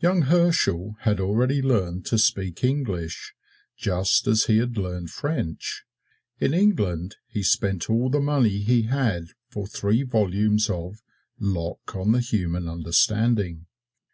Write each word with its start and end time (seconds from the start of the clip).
Young 0.00 0.22
Herschel 0.22 0.96
had 1.00 1.20
already 1.20 1.60
learned 1.60 2.06
to 2.06 2.16
speak 2.16 2.64
English, 2.64 3.34
just 3.76 4.26
as 4.26 4.46
he 4.46 4.56
had 4.56 4.78
learned 4.78 5.10
French. 5.10 5.84
In 6.40 6.54
England 6.54 7.16
he 7.26 7.42
spent 7.42 7.90
all 7.90 8.08
the 8.08 8.18
money 8.18 8.60
he 8.60 8.84
had 8.84 9.26
for 9.50 9.66
three 9.66 10.04
volumes 10.04 10.70
of 10.70 11.02
"Locke 11.38 11.94
on 11.94 12.12
the 12.12 12.20
Human 12.20 12.66
Understanding." 12.66 13.66